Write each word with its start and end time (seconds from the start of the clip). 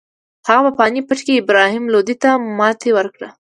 هغه 0.47 0.61
په 0.65 0.71
پاني 0.79 1.01
پت 1.07 1.19
کې 1.25 1.39
ابراهیم 1.41 1.83
لودي 1.93 2.15
ته 2.23 2.29
ماتې 2.57 2.89
ورکړه. 2.97 3.29